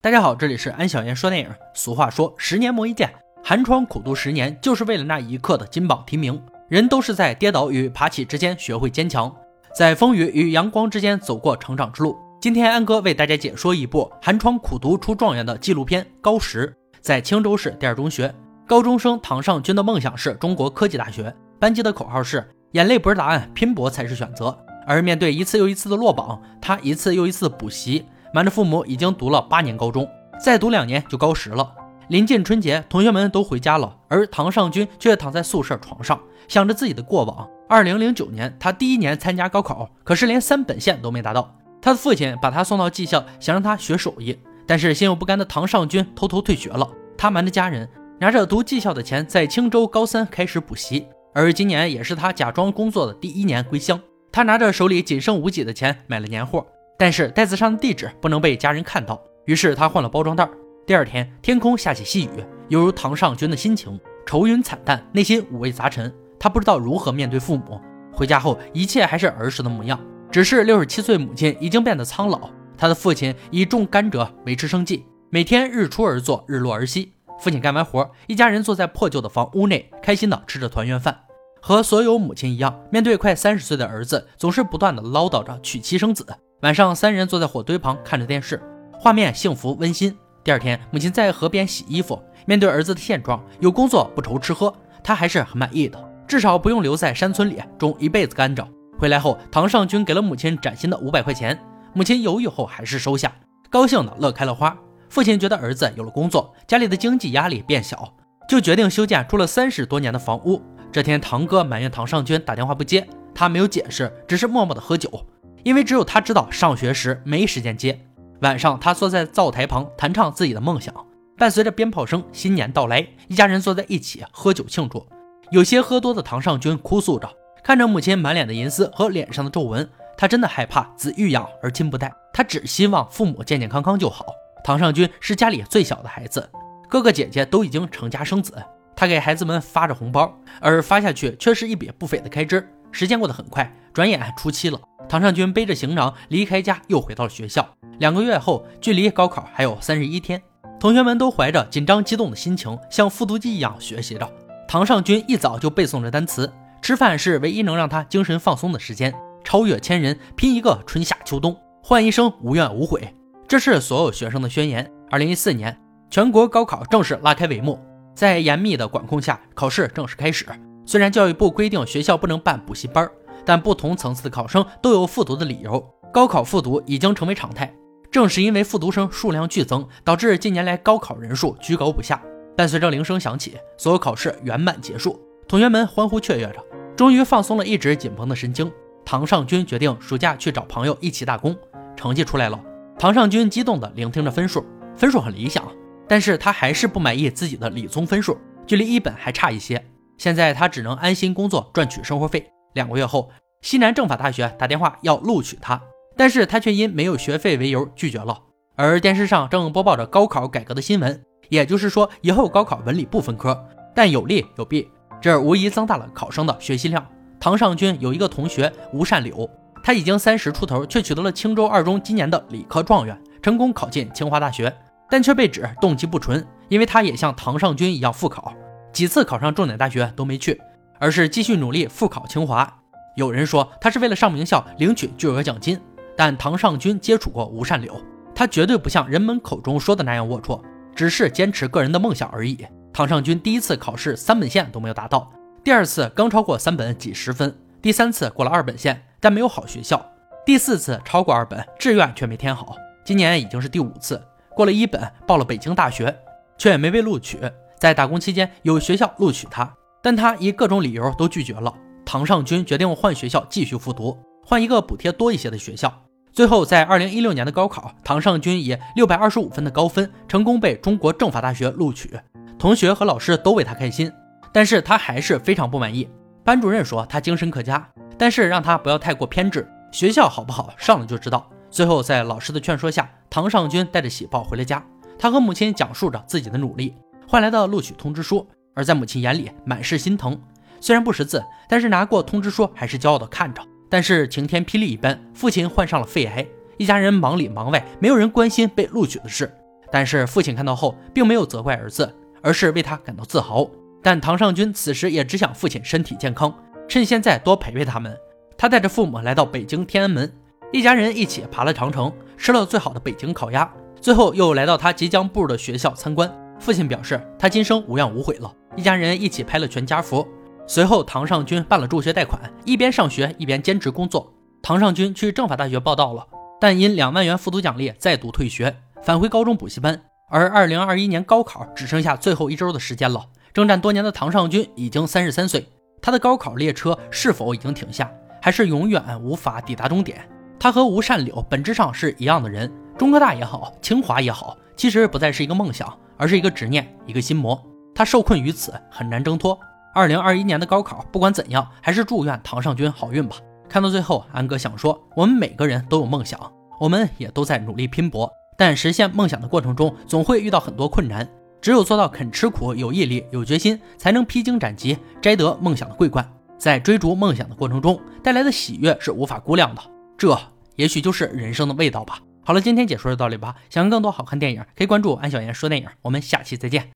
[0.00, 1.50] 大家好，这里是安小言说电影。
[1.74, 3.12] 俗话说，十年磨一剑，
[3.42, 6.40] 寒窗苦读十年，就是为了那一刻的金榜题名。
[6.68, 9.34] 人都是在跌倒与爬起之间学会坚强，
[9.76, 12.16] 在风雨与阳光之间走过成长之路。
[12.40, 16.68] 今天安哥为大家解说一部寒窗苦读出状元的纪录片《高石》。
[17.00, 18.32] 在青州市第二中学，
[18.68, 24.56] 高中生唐尚军的梦想是中国科技大学，班级的口号是“眼泪不是答案，拼搏才是选择”。
[24.86, 28.06] 而面对一次又一次的落榜，他一次又一次补习。
[28.32, 30.08] 瞒着父母，已经读了八年高中，
[30.42, 31.74] 再读两年就高十了。
[32.08, 37.48] 临近春节，同学们都回家了，而唐尚军却躺在宿舍床上，想着自己的过往。
[37.68, 41.54] 二零零九年，他第一年参加高考，可是连三本线都没达到。
[41.82, 46.88] 他的父亲把他送到技校，想让他学手艺，但是心有不甘的唐尚军偷偷退学了。
[47.16, 47.88] 他瞒着家人，
[48.18, 51.06] 拿着读技校的钱，在青州高三开始补习。
[51.34, 54.00] 而今年也是他假装工作的第一年归乡，
[54.32, 56.66] 他拿着手里仅剩无几的钱买了年货。
[56.98, 60.46] 但是袋子上的地址不能被家人看到，于是他换了包装袋。
[60.84, 66.12] 第二天，天空下起细雨，犹如唐尚军的心情，愁云惨淡，内心五味杂陈。
[66.40, 67.80] 他不知道如何面对父母。
[68.12, 77.12] 回家后，一切还是儿时的模样，只是六十七岁母亲已经变得苍老，他的父亲以种甘蔗维持生计，每天日出而作，日落而息。
[77.38, 81.16] 父亲干完活，一家人坐在破旧的房屋内，开心地吃着团圆饭。
[81.60, 86.26] 和所有母亲一样，面对快三十岁的儿子，总是不断地唠叨着娶妻生子。
[86.62, 88.60] 晚上，三人坐在火堆旁看着电视，
[88.98, 90.12] 画面幸福温馨。
[90.42, 98.66] 第二天，母亲在河边洗衣服，面对儿子的现状，有工作不愁吃喝，她还是很满意的，至少不用留在山村里种一辈子甘蔗。
[98.98, 101.56] 回来后，唐尚军给了母亲崭新的五百块钱，
[101.92, 103.32] 母亲犹豫后还是收下，
[103.70, 104.76] 高兴的乐开了花。
[105.08, 108.12] 父亲觉得儿子有了工作，家里的经济压力变小，
[108.48, 110.60] 就决定修建住了三十多年的房屋。
[110.90, 115.24] 这天，堂哥埋怨唐尚军打电话不接，他没有解释，只是默默的喝酒。
[115.62, 117.98] 因为只有他知道上学时没时间接。
[118.40, 120.94] 晚上，他坐在灶台旁弹唱自己的梦想，
[121.36, 125.06] 伴随着鞭炮声，新年到来，一家人坐在一起喝酒庆祝。
[125.50, 127.28] 有些喝多的唐尚军哭诉着，
[127.64, 132.12] 看着母亲满脸的银丝和脸上的皱纹，他真的害怕子欲养而亲不待。
[132.32, 134.26] 他只希望父母健健康康就好。
[134.62, 136.48] 唐尚军是家里最小的孩子，
[136.88, 138.52] 哥哥姐姐都已经成家生子，
[138.94, 142.68] 他给孩子们发着红包，而发下去却是一笔不菲的开支。
[142.90, 144.80] 时间过得很快，转眼初七了。
[145.08, 147.66] 唐尚军背着行囊离开家，又回到了学校。
[147.98, 150.42] 两个月后，距离高考还有三十一天，
[150.78, 154.30] 同学们都怀着紧张激动的心情，像复读机一样学习着。
[154.68, 159.14] 唐尚军一早就背诵着单词，吃饭是唯一能让他精神放松的时间。
[159.42, 163.14] 超越千人，拼一个春夏秋冬，换一生无怨无悔，
[163.46, 164.90] 这是所有学生的宣言。
[165.10, 165.74] 二零一四年，
[166.10, 167.80] 全国高考正式拉开帷幕，
[168.14, 170.44] 在严密的管控下，考试正式开始。
[170.88, 173.06] 虽然教育部规定学校不能办补习班。
[173.44, 175.82] 但不同层次的考生都有复读的理由，
[176.12, 177.74] 高考复读已经成为常态。
[178.10, 182.22] 正是因为复读生数量剧增，导致近年来高考人数居高不下。
[182.54, 185.18] 伴随着铃声响起，所有考试圆满结束，
[185.48, 186.62] 同学们欢呼雀跃着，
[186.94, 188.70] 终于放松了一直紧绷的神经。
[189.02, 191.56] 唐尚军决定暑假去找朋友一起打工。
[191.96, 192.60] 成绩出来了，
[192.98, 194.62] 唐尚军激动地聆听着分数，
[194.94, 195.66] 分数很理想，
[196.06, 199.82] 但是他还是不满意自己的理综分数，距离一本还差一些。
[200.18, 202.50] 现在他只能安心工作，赚取生活费。
[202.74, 203.30] 两个月后，
[203.62, 205.80] 西南政法大学打电话要录取他，
[206.16, 208.38] 但是他却因没有学费为由拒绝了。
[208.76, 213.64] 而电视上正播报着高考改革的新闻，也就是说，以后高考文理不分科，
[213.94, 214.88] 但有利有弊，
[215.20, 217.04] 这无疑增大了考生的学习量。
[217.40, 219.48] 唐尚军有一个同学吴善柳，
[219.82, 224.72] 他已经三十出头，却取得了青州二中今年的理科状元，成功考进清华大学，
[225.08, 228.52] 但却被指动机不纯，因为他也像唐尚军一样复考，
[228.98, 230.60] 几次考上重点大学都没去。
[230.98, 232.68] 而是继续努力复考清华。
[233.14, 235.80] 有人说他是为了上名校领取巨额奖金，
[236.16, 237.94] 但唐尚军接触过吴善柳，
[238.34, 240.60] 他绝对不像人们口中说的那样龌龊，
[240.96, 242.66] 只是坚持个人的梦想而已。
[242.92, 245.30] 唐尚军第一次考试三本线都没有达到，
[245.62, 250.04] 第二次刚超过三本几十分，第三次过了二本线但没有好学校，
[250.44, 252.74] 第四次超过二本志愿却没填好。
[253.04, 254.20] 今年已经是第五次，
[254.56, 256.12] 过了一本报了北京大学，
[256.56, 257.38] 却也没被录取。
[257.78, 259.72] 在打工期间有学校录取他。
[260.02, 261.72] 但他以各种理由都拒绝了。
[262.04, 265.92] 唐尚军决定换学校继续复读，换一个补贴多一些的学校。
[266.32, 272.18] 最后，在二零一六年的高考，唐尚军以六百二十五分的高分，成功被中国政法大学录取。
[272.58, 274.10] 同学和老师都为他开心，
[274.52, 276.08] 但是他还是非常不满意。
[276.44, 277.86] 班主任说他精神可嘉，
[278.16, 279.68] 但是让他不要太过偏执。
[279.92, 281.50] 学校好不好，上了就知道。
[281.70, 284.82] 最后，在老师的劝说下，唐尚军带着喜报回了家。
[285.18, 286.94] 他和母亲讲述着自己的努力
[287.28, 288.44] 换来的录取通知书。
[288.74, 290.40] 而在母亲眼里，满是心疼。
[290.80, 293.60] 虽然不识字，但是拿过通知书还是骄傲地看着。
[293.90, 296.46] 但是晴天霹雳一般，父亲患上了肺癌，
[296.76, 299.52] 一家人忙里忙外，没有人关心被录取的事。
[299.90, 303.68] 但是父亲看到后，并没有责怪儿子，而是为他感到自豪。
[304.02, 306.54] 但唐尚君此时也只想父亲身体健康，
[306.88, 308.16] 趁现在多陪陪他们。
[308.56, 310.32] 他带着父母来到北京天安门，
[310.72, 313.68] 一家人一起爬了长城，吃了最好的北京烤鸭，
[314.00, 316.32] 最后又来到他即将步入的学校参观。
[316.58, 318.52] 父亲表示他今生无怨无悔了。
[318.76, 320.26] 一家人一起拍了全家福。
[320.66, 324.32] 随后，唐尚珺办了助学贷款，一边上学一边兼职工作。
[324.60, 326.26] 唐尚珺去政法大学报到了，
[326.60, 329.98] 但因两万元复读奖励再度退学，返回高中补习班。
[330.30, 333.24] 而二零二一年高考只剩下最后一周的时间了。
[333.54, 335.66] 征战多年的唐尚珺已经三十三岁，
[336.02, 338.12] 他的高考列车是否已经停下，
[338.42, 340.28] 还是永远无法抵达终点？
[340.60, 347.58] 他和吴善柳本质上是一样的人，中科大也好，清华也好，其实不再是一个梦想，而是一个执念，一个心魔。
[347.94, 349.58] 他受困于此，很难挣脱。
[349.94, 353.36] 二零二一年的高考，不管怎样，还是祝愿唐尚君好运吧。
[353.68, 356.38] 看到最后，安哥想说，我们每个人都有梦想，
[356.78, 361.28] 我们也都在努力拼搏，但实现梦想的过程中，总会遇到很多困难。
[361.60, 366.26] 只有做到肯吃苦、有毅力、有决心，才能披荆斩棘，摘得梦想的桂冠。
[366.56, 369.82] 在追逐梦想的过程中，带来的喜悦是无法估量的。
[370.16, 370.38] 这
[370.76, 372.20] 也许就是人生的味道吧。
[372.48, 373.56] 好了，今天解说就到这里吧。
[373.68, 375.86] 想看更多好看电影，可以关注安小言说电影。
[376.00, 376.86] 我们下期再见。